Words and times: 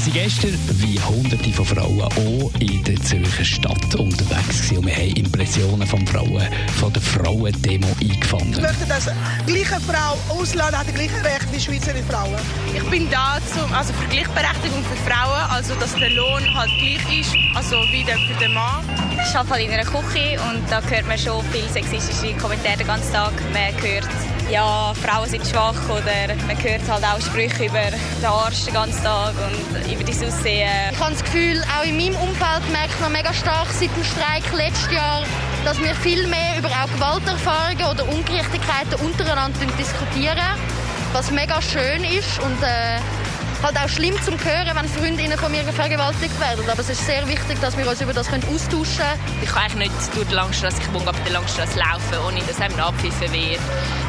sind 0.00 0.14
gestern 0.14 0.58
wie 0.80 0.98
hunderte 0.98 1.52
von 1.52 1.66
Frauen 1.66 2.02
auch 2.02 2.50
in 2.60 2.82
der 2.84 2.96
Zürcher 3.02 3.44
Stadt 3.44 3.94
unterwegs 3.96 4.62
gewesen. 4.62 4.78
und 4.78 4.86
wir 4.86 4.94
haben 4.94 5.16
Impressionen 5.16 5.86
von 5.86 6.06
Frauen 6.06 6.48
von 6.78 6.92
der 6.92 7.02
Frauendemo 7.02 7.86
eingefangen. 8.00 8.52
Ich 8.52 8.60
möchte, 8.60 8.86
dass 8.86 9.10
die 9.46 9.52
gleiche 9.52 9.78
Frau 9.80 10.16
Ausland 10.34 10.76
hat 10.76 10.88
die 10.88 10.92
gleichen 10.92 11.20
Rechte 11.20 11.52
wie 11.52 11.60
Schweizer 11.60 11.92
Frauen. 12.08 12.36
Ich 12.74 12.82
bin 12.84 13.10
da 13.10 13.38
zum, 13.52 13.70
also 13.74 13.92
für 13.92 14.06
Gleichberechtigung 14.08 14.82
für 14.84 15.10
Frauen, 15.10 15.50
also 15.50 15.74
dass 15.74 15.94
der 15.94 16.10
Lohn 16.10 16.54
halt 16.54 16.70
gleich 16.78 17.20
ist, 17.20 17.34
also 17.54 17.76
wie 17.92 18.04
der 18.04 18.16
für 18.16 18.40
den 18.40 18.54
Mann. 18.54 18.82
Ich 19.12 19.36
arbeite 19.36 19.50
halt 19.50 19.64
in 19.64 19.70
einer 19.70 19.84
Küche 19.84 20.40
und 20.48 20.62
da 20.70 20.80
hört 20.80 21.06
man 21.08 21.18
schon 21.18 21.44
viel 21.52 21.68
sexistische 21.68 22.34
Kommentare 22.36 22.78
den 22.78 22.86
ganzen 22.86 23.12
Tag. 23.12 23.32
Man 23.52 23.82
hört, 23.82 24.08
ja, 24.50 24.92
Frauen 24.94 25.28
sind 25.28 25.46
schwach 25.46 25.88
oder 25.88 26.34
man 26.46 26.62
hört 26.62 26.88
halt 26.88 27.04
auch 27.04 27.20
Sprüche 27.20 27.66
über 27.66 27.82
den 27.90 28.24
Arsch 28.24 28.64
den 28.64 28.74
ganzen 28.74 29.02
Tag 29.02 29.32
und 29.38 29.92
über 29.92 30.04
das 30.04 30.22
Aussehen. 30.22 30.68
Ich 30.90 30.98
habe 30.98 31.12
das 31.12 31.22
Gefühl, 31.22 31.62
auch 31.78 31.84
in 31.84 31.96
meinem 31.96 32.16
Umfeld 32.16 32.68
merkt 32.72 33.00
man 33.00 33.12
mega 33.12 33.32
stark 33.32 33.68
seit 33.70 33.94
dem 33.94 34.04
Streik 34.04 34.42
letztes 34.56 34.92
Jahr, 34.92 35.22
dass 35.64 35.80
wir 35.80 35.94
viel 35.94 36.26
mehr 36.26 36.58
über 36.58 36.68
auch 36.68 36.90
Gewalterfahrungen 36.94 37.86
oder 37.86 38.08
Ungerechtigkeiten 38.08 39.06
untereinander 39.06 39.58
diskutieren, 39.78 40.58
was 41.12 41.30
mega 41.30 41.62
schön 41.62 42.02
ist 42.04 42.40
und 42.40 42.62
äh, 42.62 42.98
halt 43.62 43.76
auch 43.76 43.88
schlimm 43.88 44.14
zum 44.24 44.34
Hören, 44.34 44.70
wenn 44.74 44.88
Freundinnen 44.88 45.38
von 45.38 45.50
mir 45.50 45.62
vergewaltigt 45.64 46.38
werden. 46.40 46.68
Aber 46.68 46.80
es 46.80 46.90
ist 46.90 47.04
sehr 47.04 47.26
wichtig, 47.28 47.60
dass 47.60 47.76
wir 47.76 47.88
uns 47.88 48.00
über 48.00 48.12
das 48.12 48.28
austauschen 48.28 48.70
können. 48.70 49.42
Ich 49.42 49.50
kann 49.50 49.62
eigentlich 49.64 49.90
nicht 49.90 50.16
durch 50.16 50.28
die 50.28 50.34
Langstrasse, 50.34 50.80
ich 50.80 50.90
muss 50.92 51.06
auf 51.06 51.16
der 51.24 51.32
Langstrasse 51.32 51.78
laufen, 51.78 52.26
ohne 52.26 52.40
dass 52.40 52.60
einem 52.60 52.78
abpfiffen 52.78 53.32
wird. 53.32 53.60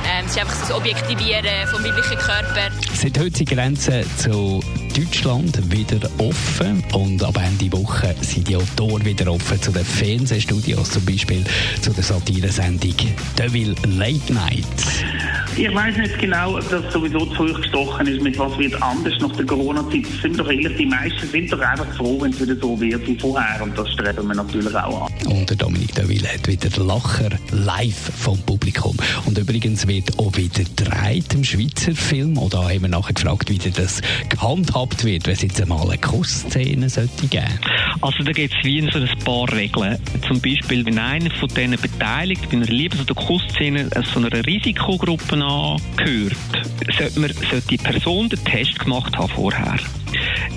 Ähm, 0.06 0.26
es 0.26 0.32
ist 0.32 0.40
einfach 0.40 0.60
das 0.60 0.72
Objektivieren 0.72 1.68
vom 1.68 1.84
weiblichen 1.84 2.18
Körper. 2.18 2.70
Seit 2.94 3.18
heute 3.18 3.38
sind 3.38 3.50
Grenzen 3.50 4.06
zu 4.18 4.62
Deutschland 4.96 5.72
wieder 5.72 6.10
offen 6.18 6.84
und 6.94 7.24
ab 7.24 7.38
Ende 7.38 7.72
Woche 7.72 8.16
sind 8.22 8.48
die 8.48 8.56
auch 8.56 8.64
Tore 8.76 9.04
wieder 9.06 9.32
offen 9.32 9.62
zu 9.62 9.72
den 9.72 9.86
Fernsehstudios, 9.86 10.92
zum 10.92 11.06
Beispiel 11.06 11.44
zu 11.82 11.92
der 11.92 12.04
Satiresendung 12.04 12.96
Devil 13.38 13.76
Late 13.86 14.34
Night. 14.34 14.66
Ich 15.58 15.74
weiß 15.74 15.98
nicht 15.98 16.18
genau, 16.18 16.58
ob 16.58 16.70
das 16.70 16.94
sowieso 16.94 17.26
zu 17.26 17.36
früh 17.36 17.54
gestochen 17.54 18.08
ist, 18.08 18.22
mit 18.22 18.38
was 18.40 18.58
wird 18.58 18.82
anders 18.82 19.14
nach 19.20 19.36
der 19.36 19.46
Corona-Zeit. 19.46 20.06
Sind 20.22 20.40
doch 20.40 20.50
ehrlich, 20.50 20.76
die 20.78 20.86
meisten 20.86 21.28
sind 21.28 21.52
doch 21.52 21.60
einfach 21.60 21.94
froh, 21.98 22.22
wenn 22.22 22.32
es 22.32 22.42
wieder 22.42 22.56
so 22.56 22.80
wird 22.80 23.06
wie 23.06 23.18
vorher 23.20 23.62
und 23.62 23.78
das 23.78 23.92
streben 23.92 24.28
wir 24.28 24.36
natürlich 24.36 24.74
auch 24.74 25.08
an. 25.08 25.32
Und 25.32 25.50
der 25.50 25.58
Dominik 25.58 25.94
Deville 25.94 26.28
hat 26.28 26.48
wieder 26.48 26.70
Lacher 26.84 27.30
live 27.52 28.12
vom 28.18 28.40
Publikum. 28.40 28.96
Und 29.26 29.38
übrigens 29.38 29.88
wird 29.88 30.18
auch 30.18 30.36
wieder 30.36 30.64
gedreht 30.64 31.34
im 31.34 31.44
Schweizer 31.44 31.94
Film. 31.94 32.38
Und 32.38 32.54
da 32.54 32.64
haben 32.70 32.82
wir 32.82 32.90
nachher 32.90 33.14
gefragt, 33.14 33.50
wie 33.50 33.58
das 33.58 34.02
gehandhabt 34.30 35.04
wird, 35.04 35.28
wenn 35.28 35.34
es 35.34 35.42
jetzt 35.42 35.62
einmal 35.62 35.88
eine 35.88 35.98
Kussszene 35.98 36.90
sollte 36.90 37.28
geben. 37.28 37.60
Also 38.00 38.24
da 38.24 38.32
gibt 38.32 38.54
es 38.54 38.66
wie 38.66 38.82
so 38.92 39.00
ein 39.00 39.10
paar 39.26 39.52
Regeln. 39.52 39.98
Zum 40.28 40.40
Beispiel, 40.40 40.86
wenn 40.86 40.98
einer 40.98 41.30
von 41.32 41.50
denen 41.50 41.80
beteiligt 41.80 42.50
bei 42.50 42.58
einer 42.58 42.66
Liebes- 42.66 43.02
oder 43.02 43.14
Kussszene 43.14 43.90
so 44.14 44.20
einer 44.20 44.46
Risikogruppe 44.46 45.36
angehört, 45.36 46.36
sollte, 46.98 47.20
man, 47.20 47.32
sollte 47.34 47.68
die 47.70 47.78
Person 47.78 48.30
den 48.30 48.44
Test 48.46 48.80
gemacht 48.80 49.18
haben 49.18 49.30
vorher. 49.30 49.78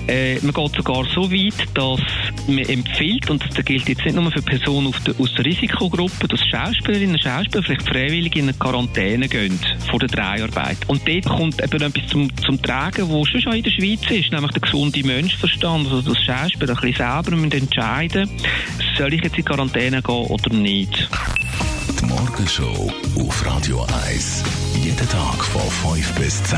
Äh, 0.07 0.39
man 0.41 0.53
geht 0.53 0.75
sogar 0.75 1.05
so 1.13 1.31
weit, 1.31 1.67
dass 1.73 1.99
man 2.47 2.59
empfiehlt, 2.59 3.29
und 3.29 3.43
das 3.43 3.65
gilt 3.65 3.87
jetzt 3.87 4.05
nicht 4.05 4.15
nur 4.15 4.31
für 4.31 4.41
Personen 4.41 4.93
der, 5.05 5.15
aus 5.19 5.33
der 5.35 5.45
Risikogruppe, 5.45 6.27
dass 6.27 6.39
Schauspielerinnen 6.47 7.15
und 7.15 7.21
Schauspieler 7.21 7.63
vielleicht 7.63 7.87
freiwillig 7.87 8.35
in 8.35 8.43
eine 8.43 8.53
Quarantäne 8.53 9.27
gehen 9.27 9.59
vor 9.89 9.99
der 9.99 10.09
Dreharbeit. 10.09 10.77
Und 10.87 11.07
dort 11.07 11.25
kommt 11.25 11.61
eben 11.61 11.81
etwas 11.81 12.07
zum, 12.07 12.35
zum 12.37 12.61
Tragen, 12.61 13.09
was 13.09 13.41
schon 13.41 13.53
in 13.53 13.63
der 13.63 13.71
Schweiz 13.71 14.09
ist, 14.09 14.31
nämlich 14.31 14.51
der 14.51 14.61
gesunde 14.61 15.03
Menschverstand, 15.03 15.87
also 15.87 16.01
das 16.01 16.23
Schauspieler 16.23 16.73
ein 16.73 16.81
bisschen 16.81 16.93
selber 17.23 17.35
müssen 17.35 17.51
entscheiden 17.51 18.29
soll 18.97 19.13
ich 19.13 19.23
jetzt 19.23 19.37
in 19.37 19.45
Quarantäne 19.45 20.01
gehen 20.01 20.25
oder 20.27 20.53
nicht. 20.53 21.09
Die 21.99 22.05
Morgenshow 22.05 22.91
auf 23.19 23.45
Radio 23.45 23.85
1. 24.07 24.43
Jeden 24.81 25.09
Tag 25.09 25.43
von 25.43 25.95
5 25.95 26.13
bis 26.13 26.43
10. 26.43 26.57